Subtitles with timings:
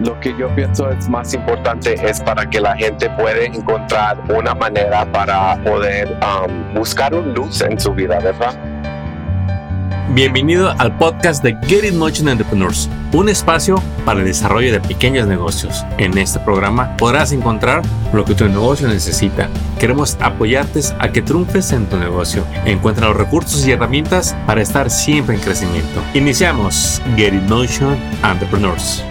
[0.00, 4.54] lo que yo pienso es más importante es para que la gente pueda encontrar una
[4.54, 8.58] manera para poder um, buscar un luz en su vida, ¿verdad?
[10.12, 15.28] Bienvenido al podcast de Get In Motion Entrepreneurs, un espacio para el desarrollo de pequeños
[15.28, 15.84] negocios.
[15.98, 17.82] En este programa podrás encontrar
[18.12, 19.48] lo que tu negocio necesita.
[19.78, 22.44] Queremos apoyarte a que triunfes en tu negocio.
[22.64, 26.02] Encuentra los recursos y herramientas para estar siempre en crecimiento.
[26.14, 29.04] Iniciamos Get In Motion Entrepreneurs.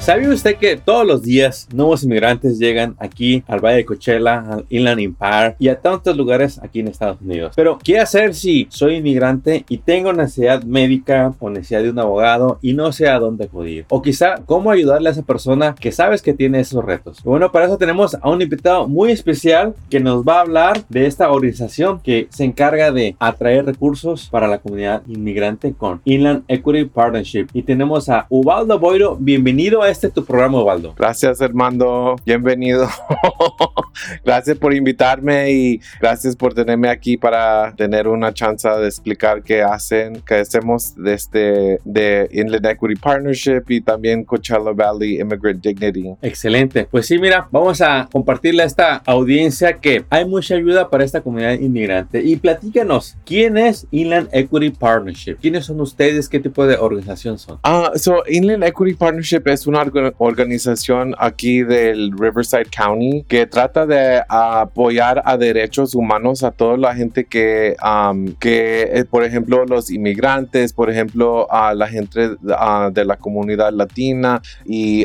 [0.00, 4.64] ¿Sabía usted que todos los días nuevos inmigrantes llegan aquí al Valle de Coachella, al
[4.70, 7.52] Inland Empire y a tantos lugares aquí en Estados Unidos?
[7.54, 12.58] Pero, ¿qué hacer si soy inmigrante y tengo necesidad médica o necesidad de un abogado
[12.62, 13.84] y no sé a dónde acudir?
[13.90, 17.22] O quizá, ¿cómo ayudarle a esa persona que sabes que tiene esos retos?
[17.22, 21.06] bueno, para eso tenemos a un invitado muy especial que nos va a hablar de
[21.06, 26.86] esta organización que se encarga de atraer recursos para la comunidad inmigrante con Inland Equity
[26.86, 27.48] Partnership.
[27.52, 29.18] Y tenemos a Ubaldo Boiro.
[29.20, 30.94] Bienvenido a este tu programa, Waldo.
[30.96, 32.16] Gracias, Armando.
[32.24, 32.88] Bienvenido.
[34.24, 39.62] gracias por invitarme y gracias por tenerme aquí para tener una chance de explicar qué
[39.62, 46.14] hacen, qué hacemos desde de Inland Equity Partnership y también Coachella Valley Immigrant Dignity.
[46.22, 46.86] Excelente.
[46.90, 51.20] Pues sí, mira, vamos a compartirle a esta audiencia que hay mucha ayuda para esta
[51.20, 55.36] comunidad inmigrante y platícanos, ¿quién es Inland Equity Partnership?
[55.40, 56.28] ¿Quiénes son ustedes?
[56.28, 57.58] ¿Qué tipo de organización son?
[57.62, 59.79] Ah, so Inland Equity Partnership es una
[60.18, 66.94] organización aquí del Riverside County que trata de apoyar a derechos humanos a toda la
[66.94, 67.76] gente que,
[68.38, 74.42] que eh, por ejemplo, los inmigrantes, por ejemplo, a la gente de la comunidad latina
[74.64, 75.04] y,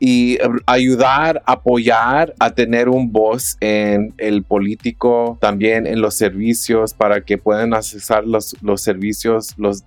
[0.00, 7.22] y ayudar, apoyar a tener un voz en el político, también en los servicios para
[7.22, 9.84] que puedan accesar los, los servicios, los,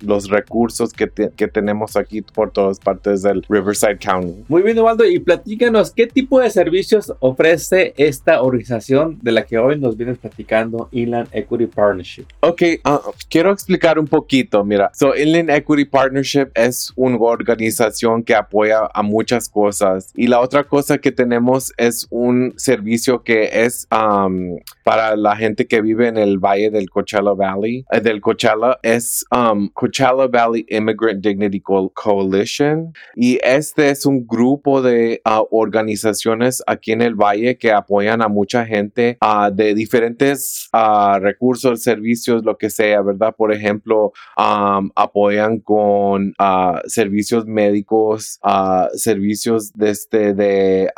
[0.00, 4.44] los recursos que, que tenemos aquí por todas partes del Riverside Riverside County.
[4.48, 9.58] Muy bien, Eduardo, y platícanos, ¿qué tipo de servicios ofrece esta organización de la que
[9.58, 12.24] hoy nos vienes platicando, Inland Equity Partnership?
[12.40, 18.34] Ok, uh, quiero explicar un poquito, mira, so Inland Equity Partnership es una organización que
[18.34, 23.86] apoya a muchas cosas y la otra cosa que tenemos es un servicio que es
[23.90, 28.78] um, para la gente que vive en el valle del Coachella Valley, eh, del Coachella,
[28.82, 36.62] es um, Coachella Valley Immigrant Dignity Coalition y este es un grupo de ah, organizaciones
[36.66, 42.44] aquí en el valle que apoyan a mucha gente ah, de diferentes ah, recursos, servicios,
[42.44, 43.34] lo que sea, ¿verdad?
[43.36, 46.34] Por ejemplo, apoyan con
[46.86, 48.40] servicios médicos,
[48.94, 50.90] servicios de, este, de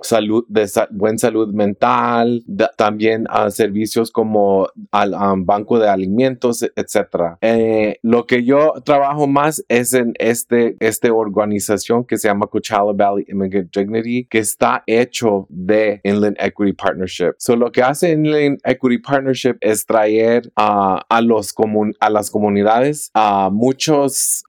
[0.00, 2.44] salud, de buen salud mental,
[2.76, 7.38] también a servicios como al banco de alimentos, etcétera.
[7.40, 12.92] Eh, lo que yo trabajo más es en este, este organización que se llama Coachella
[12.94, 17.32] Valley Immigrant Dignity, que está hecho de Inland Equity Partnership.
[17.38, 21.54] So, lo que hace Inland Equity Partnership es traer a, los
[22.00, 24.42] a las comunidades a muchas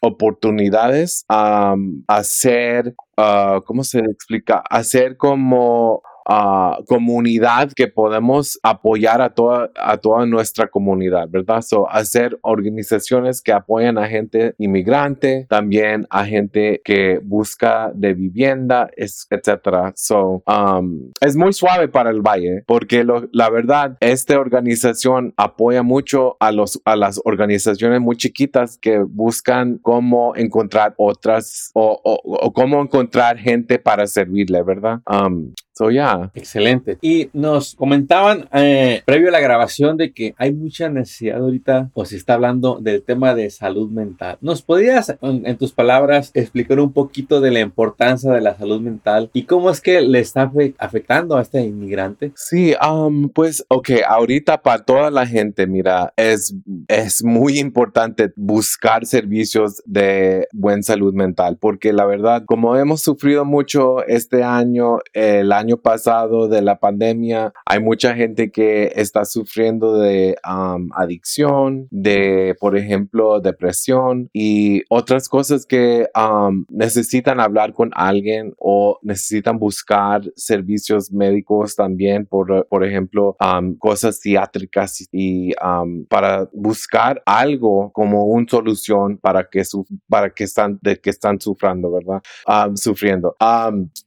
[0.00, 1.74] oportunidades a
[2.08, 4.62] hacer uh, ¿cómo se explica?
[4.68, 6.02] Hacer como
[6.86, 11.62] comunidad que podemos apoyar a toda, a toda nuestra comunidad, ¿verdad?
[11.62, 18.90] So, hacer organizaciones que apoyan a gente inmigrante, también a gente que busca de vivienda,
[18.96, 19.92] etcétera.
[19.96, 26.36] So, um, es muy suave para el valle porque la verdad, esta organización apoya mucho
[26.40, 32.80] a, los, a las organizaciones muy chiquitas que buscan cómo encontrar otras o, o, cómo
[32.80, 35.00] encontrar gente para servirle, ¿verdad?
[35.10, 36.30] Um, So, yeah.
[36.34, 36.98] Excelente.
[37.02, 42.04] Y nos comentaban eh, previo a la grabación de que hay mucha necesidad ahorita, o
[42.04, 44.38] se está hablando del tema de salud mental.
[44.40, 49.30] ¿Nos podrías, en, tus palabras, explicar un poquito de la importancia de la salud mental
[49.32, 52.30] y cómo es que le está afectando a este inmigrante?
[52.36, 56.54] Sí, um, pues, ok, ahorita para toda la gente, mira, es,
[56.86, 63.44] es muy importante buscar servicios de buen salud mental, porque la verdad, como hemos sufrido
[63.44, 69.24] mucho este año, el año año pasado de la pandemia, hay mucha gente que está
[69.24, 70.36] sufriendo de
[70.94, 76.06] adicción, de, por ejemplo, depresión y otras cosas que
[76.68, 83.36] necesitan hablar con alguien o necesitan buscar servicios médicos también, por, por ejemplo,
[83.78, 85.52] cosas psiquiátricas y
[86.08, 91.40] para buscar algo como una solución para que, su, para que están, de que están
[91.40, 92.22] sufriendo, ¿verdad?
[92.74, 93.34] sufriendo.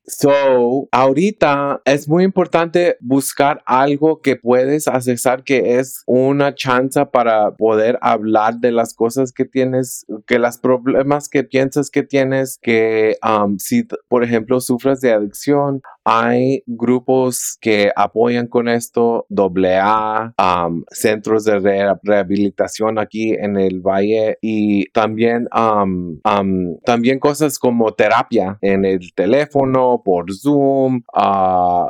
[0.05, 7.05] so, ahorita ahorita es muy importante buscar algo que puedes accesar que es una chance
[7.05, 12.59] para poder hablar de las cosas que tienes, que los problemas que piensas que tienes,
[12.61, 20.33] que um, si por ejemplo sufres de adicción, hay grupos que apoyan con esto, AA,
[20.39, 27.91] um, centros de rehabilitación aquí en el valle y también, um, um, también cosas como
[27.91, 31.01] terapia en el teléfono, por Zoom,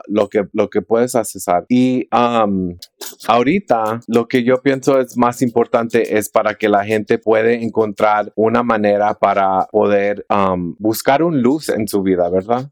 [0.08, 1.66] lo, que, lo que puedes accesar.
[1.70, 2.08] Y
[3.28, 8.32] ahorita lo que yo pienso es más importante es para que la gente puede encontrar
[8.36, 10.26] una manera para poder
[10.78, 12.70] buscar un luz en su vida, ¿verdad?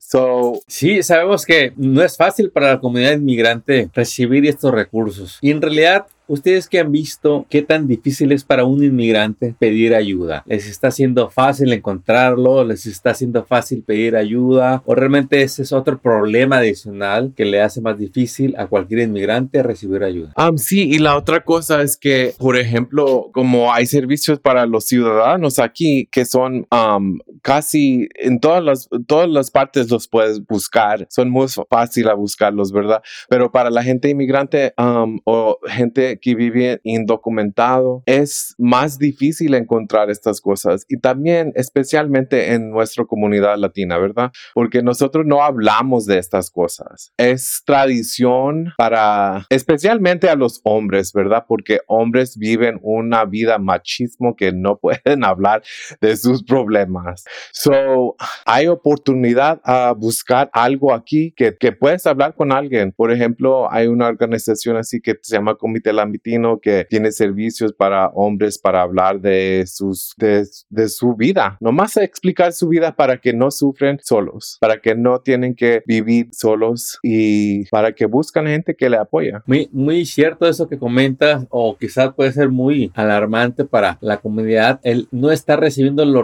[0.00, 5.38] so, Sí, sabemos que no es fácil para la comunidad inmigrante recibir estos recursos.
[5.40, 9.94] Y en realidad Ustedes que han visto qué tan difícil es para un inmigrante pedir
[9.94, 10.44] ayuda.
[10.46, 12.64] ¿Les está siendo fácil encontrarlo?
[12.64, 14.82] ¿Les está haciendo fácil pedir ayuda?
[14.86, 19.62] ¿O realmente ese es otro problema adicional que le hace más difícil a cualquier inmigrante
[19.62, 20.32] recibir ayuda?
[20.36, 24.86] Um, sí, y la otra cosa es que, por ejemplo, como hay servicios para los
[24.86, 31.06] ciudadanos aquí que son um, casi en todas las, todas las partes los puedes buscar,
[31.10, 33.02] son muy fácil a buscarlos, ¿verdad?
[33.28, 40.10] Pero para la gente inmigrante um, o gente que vive indocumentado, es más difícil encontrar
[40.10, 44.32] estas cosas y también especialmente en nuestra comunidad latina, ¿verdad?
[44.54, 47.12] Porque nosotros no hablamos de estas cosas.
[47.16, 51.44] Es tradición para especialmente a los hombres, ¿verdad?
[51.46, 55.62] Porque hombres viven una vida machismo que no pueden hablar
[56.00, 57.24] de sus problemas.
[57.52, 62.92] So, hay oportunidad a buscar algo aquí que, que puedes hablar con alguien.
[62.92, 68.08] Por ejemplo, hay una organización así que se llama Comité Ambitino que tiene servicios para
[68.08, 73.32] hombres para hablar de sus de, de su vida, nomás explicar su vida para que
[73.32, 78.74] no sufren solos, para que no tienen que vivir solos y para que buscan gente
[78.74, 79.42] que le apoya.
[79.46, 84.80] Muy muy cierto eso que comentas o quizás puede ser muy alarmante para la comunidad
[84.82, 86.22] el no estar recibiendo los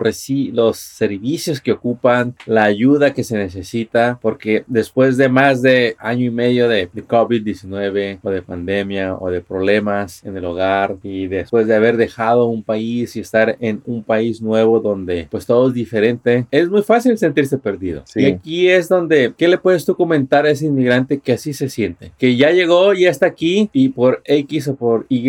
[0.53, 6.27] los servicios que ocupan, la ayuda que se necesita, porque después de más de año
[6.27, 10.97] y medio de, de COVID-19 o de pandemia o de problemas problemas en el hogar
[11.03, 15.45] y después de haber dejado un país y estar en un país nuevo donde pues
[15.45, 18.03] todo es diferente, es muy fácil sentirse perdido.
[18.15, 21.69] Y aquí es donde, ¿qué le puedes tú comentar a ese inmigrante que así se
[21.69, 22.13] siente?
[22.17, 25.29] Que ya llegó, ya está aquí y por X o por Y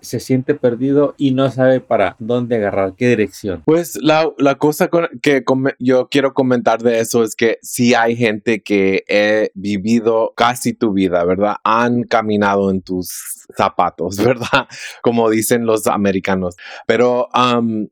[0.00, 3.62] se siente perdido y no sabe para dónde agarrar, qué dirección.
[3.64, 4.90] Pues la, la cosa
[5.22, 5.44] que
[5.78, 10.92] yo quiero comentar de eso es que si hay gente que he vivido casi tu
[10.92, 11.56] vida, ¿verdad?
[11.62, 13.75] Han caminado en tus zapatos,
[14.24, 14.68] ¿verdad?
[15.02, 16.56] Como dicen los americanos.
[16.86, 17.28] Pero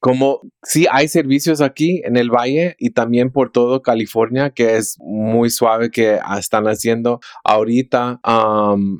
[0.01, 4.97] como sí hay servicios aquí en el valle y también por todo California que es
[5.01, 8.21] muy suave que están haciendo ahorita.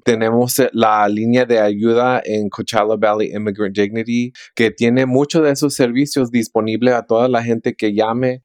[0.05, 5.75] tenemos la línea de ayuda en Coachella Valley Immigrant Dignity que tiene muchos de esos
[5.75, 8.41] servicios disponibles a toda la gente que llame.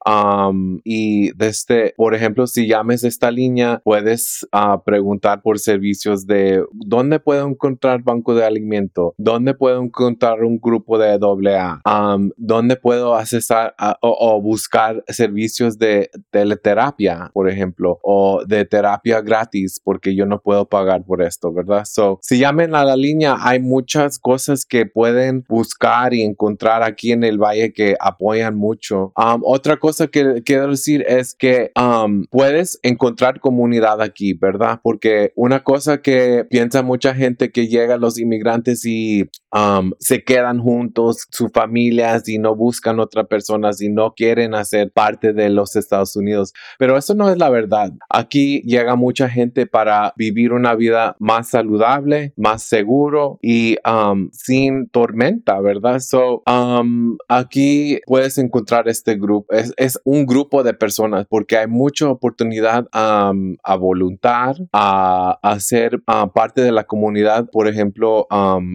[0.84, 7.20] y desde, por ejemplo, si llames esta línea, puedes ah, preguntar por servicios de dónde
[7.20, 13.14] puedo encontrar banco de alimento, dónde puedo encontrar un grupo de AA, um, dónde puedo
[13.14, 20.40] accesar o, buscar servicios de teleterapia, por ejemplo, o de terapia gratis, porque yo no
[20.40, 21.84] puedo pagar por esto, ¿verdad?
[21.84, 27.12] So, si llamen a la línea, hay muchas cosas que pueden buscar y encontrar aquí
[27.12, 29.12] en el valle que apoyan mucho.
[29.16, 34.80] Um, otra cosa que quiero decir es que um, puedes encontrar comunidad aquí, ¿verdad?
[34.82, 40.60] Porque una cosa que piensa mucha gente que llega los inmigrantes y um, se quedan
[40.60, 45.76] juntos, sus familias y no buscan otras personas y no quieren hacer parte de los
[45.76, 46.52] Estados Unidos.
[46.78, 47.92] Pero eso no es la verdad.
[48.08, 54.88] Aquí llega mucha gente para vivir una vida más saludable, más seguro y um, sin
[54.88, 56.00] tormenta, ¿verdad?
[56.00, 59.52] So, um, aquí puedes encontrar este grupo.
[59.52, 63.32] Es, un grupo de personas porque hay mucha oportunidad a
[63.76, 66.00] voluntad, a, a ser
[66.34, 67.48] parte de la comunidad.
[67.50, 68.26] Por ejemplo,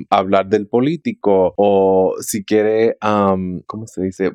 [0.10, 2.98] hablar del político o si quiere,
[3.66, 4.32] ¿cómo se dice?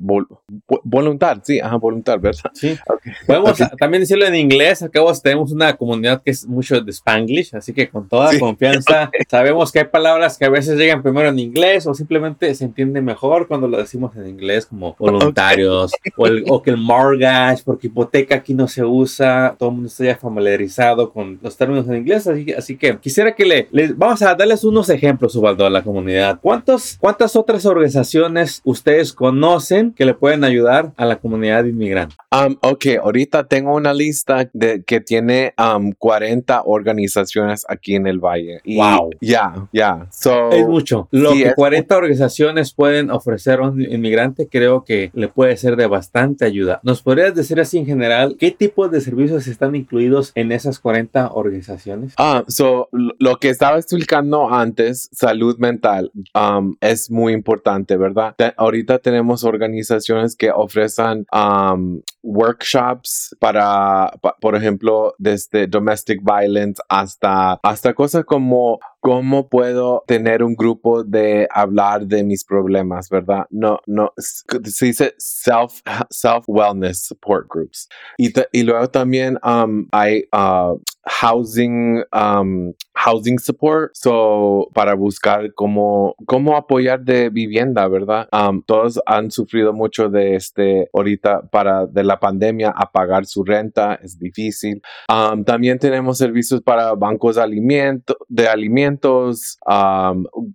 [0.85, 2.51] voluntad, sí, ajá, voluntad, ¿verdad?
[2.55, 2.77] Sí.
[3.27, 7.73] Podemos también decirlo en inglés, acá tenemos una comunidad que es mucho de Spanglish, así
[7.73, 11.87] que con toda confianza sabemos que hay palabras que a veces llegan primero en inglés
[11.87, 16.63] o simplemente se entiende mejor cuando lo decimos en inglés como voluntarios o, el, o,
[16.63, 21.13] que el mortgage, porque hipoteca aquí no se usa, todo el mundo está ya familiarizado
[21.13, 24.65] con los términos en inglés, así, así que quisiera que le, le vamos a darles
[24.65, 26.41] unos ejemplos, Ubaldo, a la comunidad comunidad.
[26.41, 32.17] ¿Cuántos, ¿Cuántas otras organizaciones ustedes conocen que le pueden ayudar a la comunidad inmigrante?
[32.33, 38.19] Um, ok, ahorita tengo una lista de, que tiene um, 40 organizaciones aquí en el
[38.19, 38.61] Valle.
[38.65, 39.11] wow.
[39.21, 40.07] Ya, ya.
[40.11, 41.09] es mucho.
[41.11, 45.87] Lo que 40 organizaciones pueden ofrecer a un inmigrante creo que le puede ser de
[45.87, 46.81] bastante ayuda.
[46.83, 51.33] ¿Nos podrías decir así en general qué tipo de servicios están incluidos en esas 40
[51.33, 52.15] organizaciones?
[52.17, 58.35] Ah, so, lo que estaba explicando antes, salud mental, um, es muy importante, ¿verdad?
[58.57, 67.95] ahorita tenemos organizaciones que ofrecen um, workshops para, por ejemplo, desde domestic violence hasta, hasta
[67.95, 73.47] cosas como cómo puedo tener un grupo de hablar de mis problemas, ¿verdad?
[73.51, 75.81] No, no, se dice self,
[76.11, 77.89] self wellness support groups.
[78.19, 86.15] Y, y luego también um, hay uh, housing, um, housing support, so para buscar cómo,
[86.27, 88.29] cómo apoyar de vivienda, ¿verdad?
[88.33, 93.45] Um, todos han sufrido mucho de este, ahorita para de la pandemia, a pagar su
[93.45, 94.83] renta es difícil.
[95.09, 98.90] Um, también tenemos servicios para bancos de, alimento, de alimentos,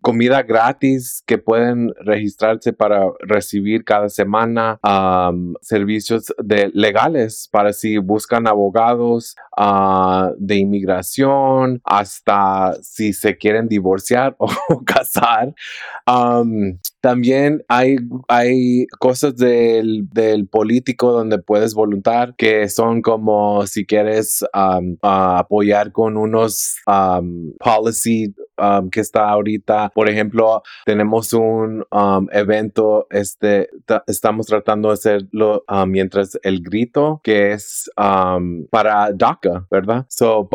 [0.01, 4.79] comida gratis que pueden registrarse para recibir cada semana,
[5.61, 6.33] servicios
[6.73, 14.49] legales para si buscan abogados, uh, de inmigración hasta si se quieren divorciar o
[14.85, 15.53] casar.
[17.01, 24.43] También hay, hay cosas del, del, político donde puedes voluntar que son como si quieres
[25.01, 27.51] apoyar con unos um,
[28.57, 29.91] um, que está ahorita.
[29.93, 31.83] Por ejemplo, tenemos un
[32.31, 33.69] evento, este,
[34.07, 40.05] estamos tratando de hacerlo mientras el grito, que es para DACA, ¿verdad?
[40.09, 40.49] So,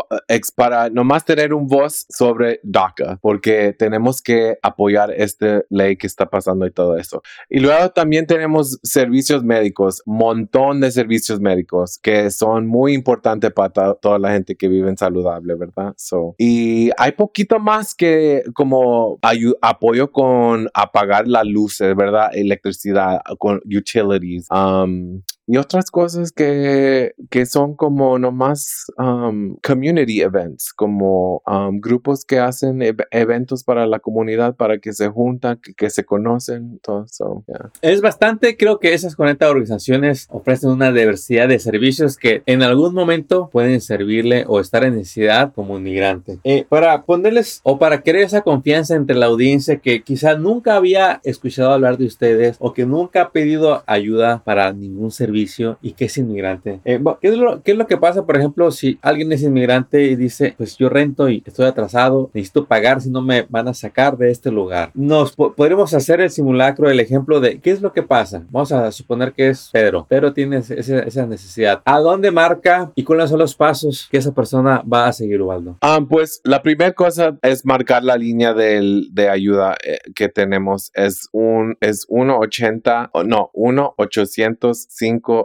[0.55, 6.27] para nomás tener un voz sobre DACA, porque tenemos que apoyar esta ley que está
[6.27, 7.23] pasando y todo eso.
[7.49, 13.95] Y luego también tenemos servicios médicos, montón de servicios médicos que son muy importantes para
[13.95, 15.95] toda la gente que vive en saludable, ¿verdad?
[15.97, 19.19] So, y hay poquito más que como
[19.63, 22.31] apoyo con apagar las luces, ¿verdad?
[22.33, 24.47] Electricidad, con utilities.
[24.51, 32.25] Um, y otras cosas que, que son como nomás um, community events, como um, grupos
[32.25, 32.81] que hacen
[33.11, 37.45] eventos para la comunidad, para que se juntan, que, se conocen, todo eso.
[37.83, 42.95] Es bastante, creo que esas 40 organizaciones ofrecen una diversidad de servicios que en algún
[42.95, 46.39] momento pueden servirle o estar en necesidad como inmigrante.
[46.45, 51.21] Eh, para ponerles o para crear esa confianza entre la audiencia que quizá nunca había
[51.25, 55.40] escuchado hablar de ustedes o que nunca ha pedido ayuda para ningún servicio
[55.83, 56.81] y que es inmigrante.
[56.85, 60.03] Eh, ¿qué, es lo, ¿Qué es lo que pasa, por ejemplo, si alguien es inmigrante
[60.03, 63.75] y dice, pues yo rento y estoy atrasado, necesito pagar si no me van a
[63.75, 64.91] sacar de este lugar?
[64.95, 68.45] Nos podremos hacer el simulacro, el ejemplo de qué es lo que pasa.
[68.51, 70.07] Vamos a suponer que es Pedro.
[70.09, 71.83] Pedro tiene esa, necesidad.
[71.85, 75.77] ¿A dónde marca y cuáles son los pasos que esa persona va a seguir, Ubaldo?
[75.81, 80.91] Ah, pues la primera cosa es marcar la línea de ayuda eh, que tenemos.
[80.95, 84.87] Es un es 180, no, 1 800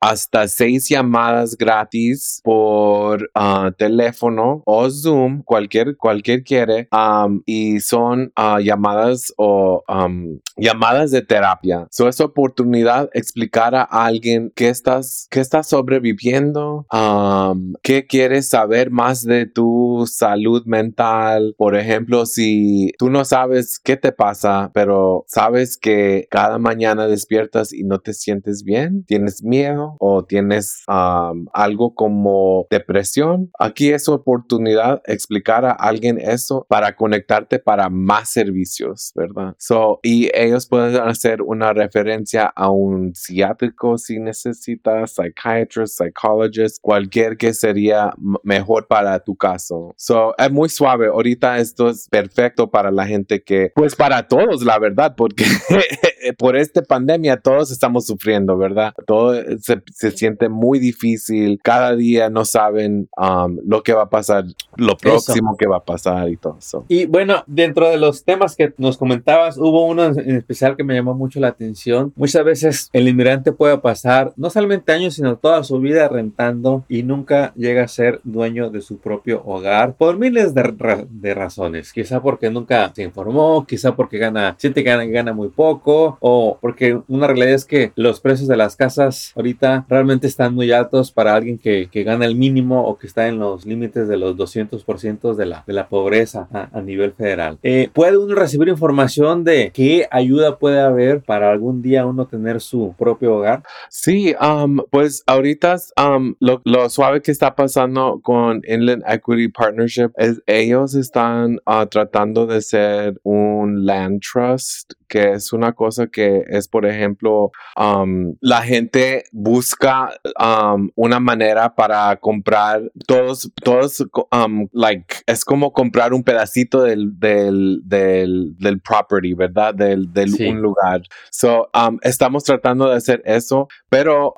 [0.00, 8.32] hasta seis llamadas gratis por uh, teléfono o Zoom, cualquier, cualquier quiere, um, y son
[8.36, 11.86] uh, llamadas o um, llamadas de terapia.
[11.90, 17.74] So es oportunidad explicar a alguien qué estás, qué estás sobreviviendo, um,
[18.08, 21.54] quieres saber más de tu salud mental.
[21.56, 27.72] Por ejemplo, si tú no sabes qué te pasa, pero sabes que cada mañana despiertas
[27.72, 35.02] y no te sientes bien, tienes miedo o tienes algo como depresión, aquí es oportunidad
[35.06, 39.54] explicar a alguien eso para conectarte para más servicios, ¿verdad?
[39.58, 47.36] So, y ellos pueden hacer una referencia a un psiquiátrico si necesitas, psychiatrist, psychologist, cualquier
[47.36, 49.94] que sería mejor para tu caso.
[49.96, 51.08] So, es muy suave.
[51.08, 55.44] Ahorita esto es perfecto para la gente que, pues para todos, la verdad, porque
[56.36, 58.92] por esta pandemia todos estamos sufriendo, ¿verdad?
[59.06, 61.60] Todo se se siente muy difícil.
[61.62, 64.44] Cada día no saben um, lo que va a pasar,
[64.76, 66.84] lo próximo que va a pasar y todo eso.
[66.88, 70.94] Y bueno, dentro de los temas que nos comentabas, hubo uno en especial que me
[70.94, 72.12] llamó mucho la atención.
[72.16, 77.02] Muchas veces el inmigrante puede pasar no solamente años, sino toda su vida rentando y
[77.02, 81.92] nunca llega a ser dueño de su propio hogar por miles de, de razones.
[81.92, 86.58] Quizá porque nunca se informó, quizá porque gana, siente que gana, gana muy poco o
[86.60, 91.12] porque una realidad es que los precios de las casas ahorita realmente están muy altos
[91.12, 94.36] para alguien que, que gana el mínimo o que está en los límites de los
[94.36, 97.58] 200% de la, de la pobreza a, nivel federal.
[97.62, 102.60] Eh, ¿Puede uno recibir información de qué ayuda puede haber para algún día uno tener
[102.60, 103.62] su propio hogar?
[103.90, 110.10] Sí, um, pues ahorita um, lo, lo, suave que está pasando con Inland Equity Partnership
[110.16, 116.44] es ellos están uh, tratando de ser un land trust que es una cosa que
[116.48, 124.68] es, por ejemplo, um, la gente busca um, una manera para comprar todos, todos, um,
[124.72, 129.74] like, es como comprar un pedacito del, del, del, del property, ¿verdad?
[129.74, 131.02] Del, del un lugar.
[131.30, 131.70] So,
[132.02, 134.34] estamos tratando de hacer eso, pero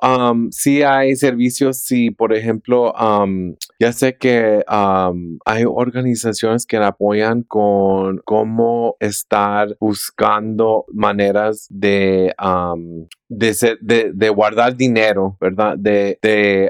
[0.51, 2.93] sí hay servicios, sí, por ejemplo,
[3.79, 4.63] ya sé que
[5.45, 10.60] hay organizaciones que apoyan con cómo estar buscando
[10.91, 12.33] maneras de
[13.31, 15.77] de, de, de, guardar dinero, ¿verdad?
[15.77, 16.69] De, de,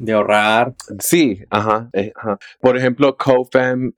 [0.00, 0.74] de ahorrar.
[0.98, 2.38] Sí, ajá, eh, ajá.
[2.58, 3.92] Por ejemplo, CoFem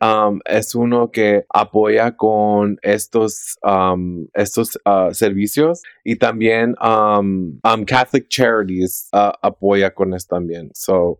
[0.44, 3.56] es uno que apoya con estos,
[4.34, 10.70] estos ah, servicios y también Catholic Charities ah, apoya con esto también.
[10.74, 11.16] So,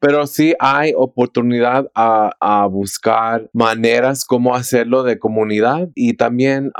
[0.00, 6.72] pero sí hay oportunidad a, a, buscar maneras como hacerlo de comunidad y también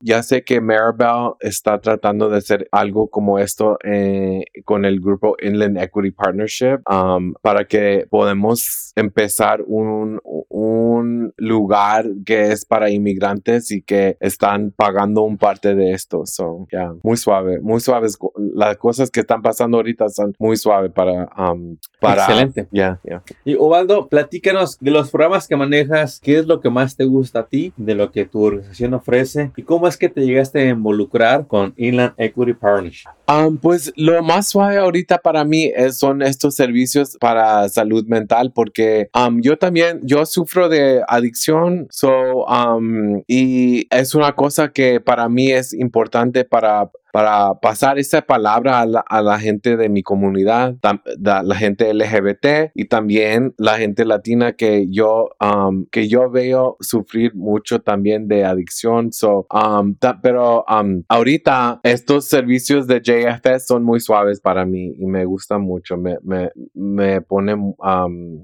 [0.00, 5.36] ya sé que Maribel está tratando de hacer algo como esto eh, con el grupo
[5.40, 10.20] Inland Equity Partnership um, para que podamos empezar un,
[10.62, 16.22] un lugar que es para inmigrantes y que están pagando un parte de esto.
[16.26, 18.18] So, yeah, muy suave, muy suaves.
[18.54, 22.24] Las cosas que están pasando ahorita son muy suaves para, um, para.
[22.24, 22.68] Excelente.
[22.70, 23.22] Yeah, yeah.
[23.44, 27.40] Y Ovaldo, platícanos de los programas que manejas, qué es lo que más te gusta
[27.40, 30.68] a ti, de lo que tu organización ofrece y cómo es que te llegaste a
[30.70, 33.08] involucrar con Inland Equity Partnership.
[33.28, 38.52] Um, pues lo más suave ahorita para mí es, son estos servicios para salud mental
[38.54, 45.00] porque um, yo también, yo sufro de adicción so, um, y es una cosa que
[45.00, 50.76] para mí es importante para para pasar esa palabra a la, gente de mi comunidad,
[51.20, 57.34] la, gente LGBT y también la gente latina que yo, um, que yo veo sufrir
[57.34, 59.10] mucho también de adicción.
[59.22, 65.26] Um, pero um, ahorita estos servicios de JFS son muy suaves para mí y me
[65.26, 65.98] gustan mucho.
[65.98, 67.54] Me, me, me pone,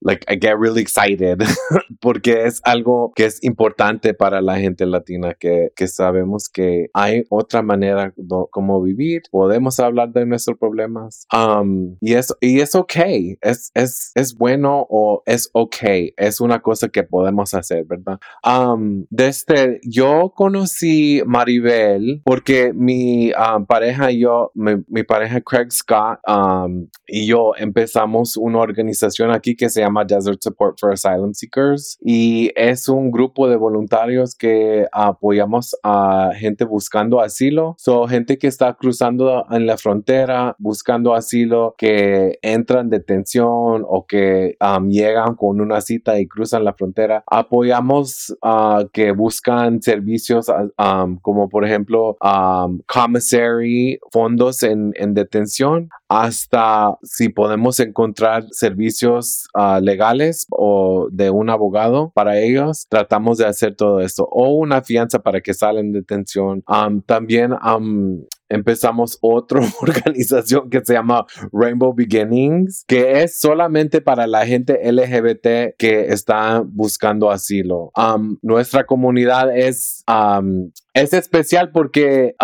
[0.03, 1.43] like, I get really excited
[2.01, 7.25] porque es algo que es importante para la gente latina que, que sabemos que hay
[7.31, 8.13] otra manera
[8.59, 11.29] cómo vivir, podemos hablar de nuestros problemas.
[11.33, 12.97] Um, y, es, y es ok,
[13.41, 15.77] es, es, es bueno o es ok,
[16.17, 18.19] es una cosa que podemos hacer, ¿verdad?
[18.45, 26.19] Um, desde yo conocí Maribel porque mi um, pareja y yo, mi, pareja Craig Scott
[26.27, 31.97] um, y yo empezamos una organización aquí que se llama Desert Support for Asylum Seekers
[32.05, 38.48] y es un grupo de voluntarios que apoyamos a gente buscando asilo, so gente que
[38.49, 45.35] está cruzando en la frontera buscando asilo, que entran en detención o que um, llegan
[45.35, 47.25] con una cita y cruzan la frontera.
[47.27, 55.15] Apoyamos a uh, que buscan servicios um, como por ejemplo um, commissary, fondos en, en
[55.15, 63.39] detención hasta si podemos encontrar servicios uh, legales o de un abogado para ellos, tratamos
[63.39, 66.65] de hacer todo esto o una fianza para que salen de detención.
[67.07, 67.53] también
[68.49, 75.77] empezamos otra organización que se llama Rainbow Beginnings, que es solamente para la gente LGBT
[75.77, 77.93] que está buscando asilo.
[77.97, 80.71] Um, nuestra comunidad es um,
[81.03, 82.35] es especial porque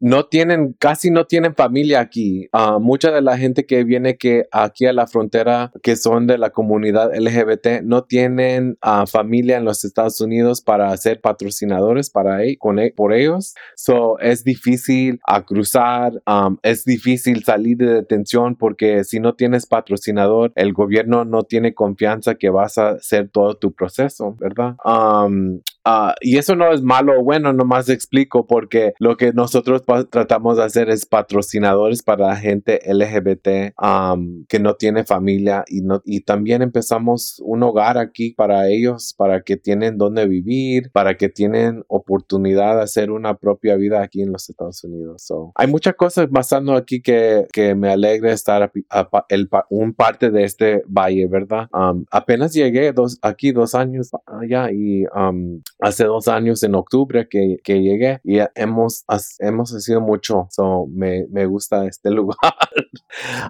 [0.00, 2.48] no tienen, casi no tienen familia aquí.
[2.52, 6.38] Uh, mucha de la gente que viene que aquí a la frontera, que son de
[6.38, 12.44] la comunidad LGBT, no tienen uh, familia en los Estados Unidos para ser patrocinadores para
[12.44, 13.54] e, con e, por ellos.
[13.76, 19.66] So es difícil a cruzar, um, es difícil salir de detención porque si no tienes
[19.66, 24.76] patrocinador, el gobierno no tiene confianza que vas a hacer todo tu proceso, ¿verdad?
[24.84, 29.32] Um, uh, y eso no es malo o bueno, no más explico porque lo que
[29.32, 35.64] nosotros tratamos de hacer es patrocinadores para la gente LGBT um, que no tiene familia
[35.66, 40.90] y, no, y también empezamos un hogar aquí para ellos, para que tienen donde vivir,
[40.92, 45.22] para que tienen oportunidad de hacer una propia vida aquí en los Estados Unidos.
[45.22, 48.72] So, hay muchas cosas pasando aquí que, que me alegra estar
[49.28, 51.68] el, un parte de este valle, ¿verdad?
[51.72, 57.28] Um, apenas llegué dos, aquí dos años allá y um, hace dos años en octubre
[57.28, 59.04] que que llegué y hemos,
[59.38, 60.48] hemos sido mucho.
[60.50, 62.36] So, me, me gusta este lugar.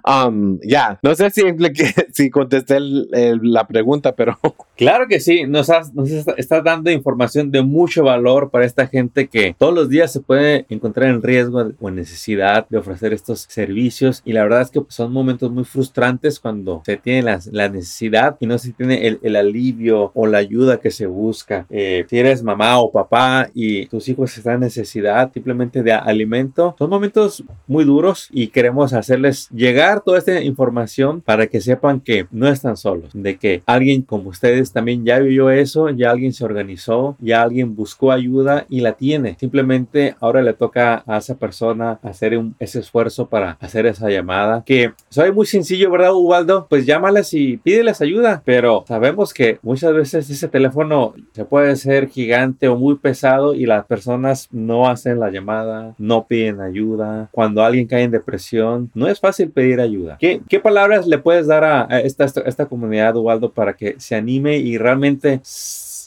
[0.05, 1.41] um, ya, no sé si,
[2.13, 4.37] si contesté la pregunta, pero...
[4.75, 9.27] Claro que sí, nos, has, nos estás dando información de mucho valor para esta gente
[9.27, 13.41] que todos los días se puede encontrar en riesgo o en necesidad de ofrecer estos
[13.41, 17.69] servicios y la verdad es que son momentos muy frustrantes cuando se tiene la, la
[17.69, 21.67] necesidad y no se tiene el, el, alivio o la ayuda que se busca.
[21.69, 26.75] Eh, si eres mamá o papá y tus hijos están en necesidad simplemente de alimento.
[26.77, 32.27] Son momentos muy duros y queremos hacerles llegar toda esta información para que sepan que
[32.31, 36.45] no están solos, de que alguien como ustedes también ya vivió eso, ya alguien se
[36.45, 39.37] organizó, ya alguien buscó ayuda y la tiene.
[39.39, 44.63] Simplemente ahora le toca a esa persona hacer ese esfuerzo para hacer esa llamada.
[44.65, 46.67] Que soy muy sencillo, ¿verdad, Ubaldo?
[46.69, 52.07] Pues llámalas y pídeles ayuda, pero sabemos que muchas veces ese teléfono se puede ser
[52.13, 57.29] gigante o muy pesado y la personas no hacen la llamada, no piden ayuda.
[57.31, 60.17] Cuando alguien cae en depresión, no es fácil pedir ayuda.
[60.19, 64.57] ¿Qué, palabras le puedes dar a, esta, esta, esta comunidad, Ubaldo, para que se anime
[64.57, 65.41] y realmente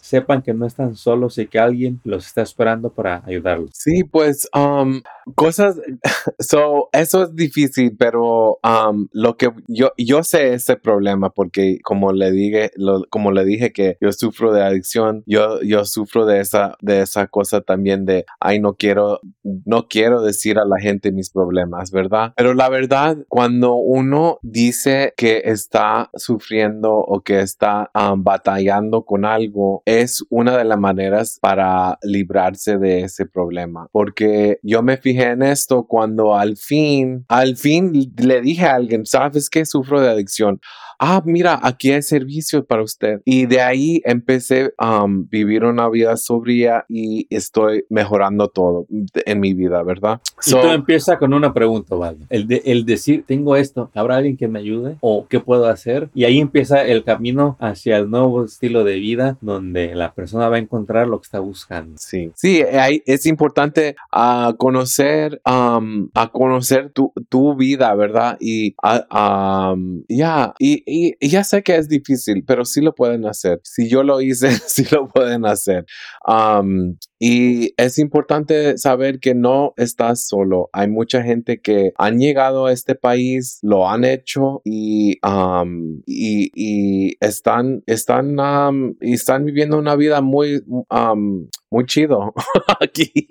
[0.06, 3.70] sepan que no están solos y que alguien los está esperando para ayudarlos.
[3.74, 5.00] Sí, pues um,
[5.34, 5.80] cosas,
[6.38, 12.12] so, eso es difícil, pero um, lo que yo, yo sé ese problema porque como
[12.12, 12.70] le dije,
[13.10, 17.26] como le dije que yo sufro de adicción, yo, yo sufro de esa, de esa
[17.26, 22.32] cosa también de, ay, no quiero, no quiero decir a la gente mis problemas, ¿verdad?
[22.36, 29.24] Pero la verdad, cuando uno dice que está sufriendo o que está um, batallando con
[29.24, 29.82] algo,
[30.30, 33.88] una de las maneras para librarse de ese problema.
[33.92, 39.06] Porque yo me fijé en esto cuando al fin, al fin le dije a alguien,
[39.06, 40.60] ¿sabes que sufro de adicción?
[40.98, 43.20] Ah, mira, aquí hay servicios para usted.
[43.24, 49.40] Y de ahí empecé a um, vivir una vida sobria y estoy mejorando todo en
[49.40, 50.20] mi vida, ¿verdad?
[50.46, 52.18] Y todo empieza con una pregunta, ¿vale?
[52.30, 54.96] El, de, el decir, tengo esto, ¿habrá alguien que me ayude?
[55.00, 56.10] ¿O qué puedo hacer?
[56.14, 60.56] Y ahí empieza el camino hacia el nuevo estilo de vida donde la persona va
[60.56, 61.96] a encontrar lo que está buscando.
[61.98, 62.62] Sí, sí,
[63.06, 68.36] es importante a uh, conocer, um, a conocer tu, tu, vida, ¿verdad?
[68.40, 73.26] Y uh, um, ya, y, y, ya sé que es difícil, pero sí lo pueden
[73.26, 73.60] hacer.
[73.64, 75.84] Si yo lo hice, sí lo pueden hacer.
[76.26, 80.68] Um, y es importante saber que no estás solo.
[80.72, 86.50] Hay mucha gente que han llegado a este país, lo han hecho y, um, y,
[86.54, 92.34] y, están, están, um, y están viviendo una vida muy, um, muy chido
[92.80, 93.26] aquí.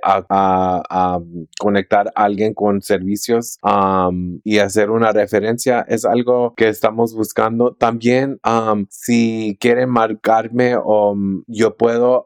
[1.60, 5.86] conectar a alguien con servicios um, y hacer una referencia.
[5.88, 7.74] Es algo que estamos buscando.
[7.74, 11.16] También um, si quieren marcarme o
[11.48, 12.26] yo puedo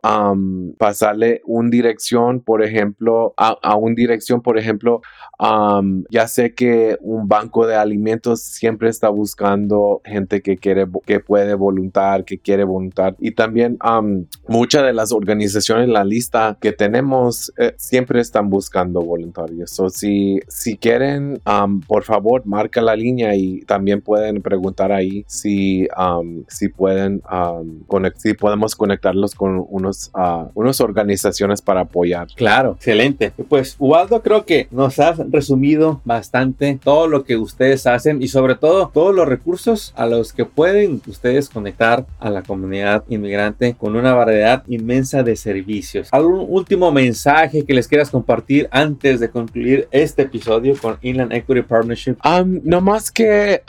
[0.78, 5.02] pasarle una dirección, por ejemplo, a, a una dirección, por ejemplo,
[6.10, 11.45] ya sé que un banco de alimentos siempre está buscando gente que quiere que puede
[11.54, 13.16] voluntar, que quiere voluntar.
[13.20, 13.78] Y también
[14.48, 19.80] muchas de las organizaciones en la lista que tenemos eh, siempre están buscando voluntarios.
[19.80, 21.40] o si, si quieren,
[21.88, 25.88] por favor, marca la línea y también pueden preguntar ahí si,
[26.48, 27.22] si pueden
[28.16, 32.28] si podemos conectarlos con unos, uh, unas organizaciones para apoyar.
[32.36, 33.32] Claro, excelente.
[33.50, 38.56] Pues Ubaldo, creo que nos has resumido bastante todo lo que ustedes hacen y sobre
[38.56, 43.96] todo todos los recursos a los que pueden ustedes conectar a la comunidad inmigrante con
[43.96, 46.10] una variedad inmensa de servicios.
[46.12, 51.62] ¿Algún último mensaje que les quieras compartir antes de concluir este episodio con Inland Equity
[51.62, 52.16] Partnership?
[52.64, 53.62] no más que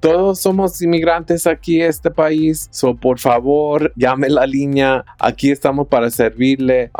[0.00, 5.88] todos somos inmigrantes aquí en este país, so por favor llame la línea, aquí estamos
[5.88, 6.90] para servirle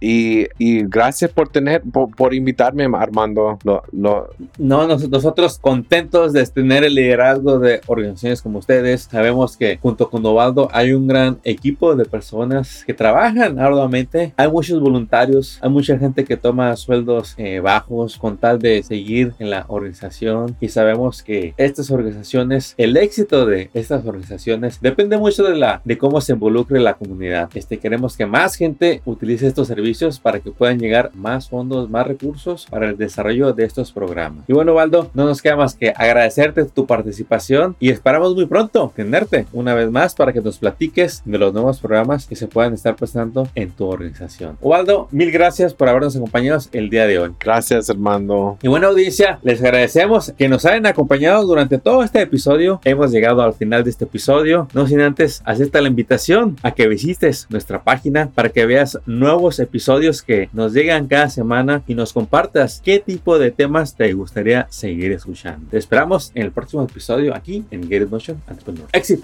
[0.00, 0.46] y,
[0.86, 3.58] gracias por tener, por, invitarme Armando.
[3.92, 4.26] No,
[4.58, 10.24] nosotros contentos de tener el liderazgo de organizaciones como ustedes, sabemos Sabemos que junto con
[10.24, 14.32] Ovaldo hay un gran equipo de personas que trabajan arduamente.
[14.38, 19.34] Hay muchos voluntarios, hay mucha gente que toma sueldos eh, bajos con tal de seguir
[19.38, 25.44] en la organización y sabemos que estas organizaciones, el éxito de estas organizaciones depende mucho
[25.44, 27.50] de la de cómo se involucre la comunidad.
[27.54, 32.06] Este queremos que más gente utilice estos servicios para que puedan llegar más fondos, más
[32.06, 34.44] recursos para el desarrollo de estos programas.
[34.48, 38.92] Y bueno, Valdo, no nos queda más que agradecerte tu participación y esperamos muy pronto
[38.94, 42.74] tenerte una vez más para que nos platiques de los nuevos programas que se puedan
[42.74, 44.56] estar prestando en tu organización.
[44.60, 47.30] Ubaldo, mil gracias por habernos acompañado el día de hoy.
[47.40, 48.58] Gracias, hermano.
[48.62, 52.80] Y buena audiencia, les agradecemos que nos hayan acompañado durante todo este episodio.
[52.84, 54.68] Hemos llegado al final de este episodio.
[54.74, 59.58] No sin antes acepta la invitación a que visites nuestra página para que veas nuevos
[59.58, 64.66] episodios que nos llegan cada semana y nos compartas qué tipo de temas te gustaría
[64.70, 65.66] seguir escuchando.
[65.70, 68.88] Te esperamos en el próximo episodio aquí en Get It Motion Entrepreneur.
[68.92, 69.23] ¡Éxito!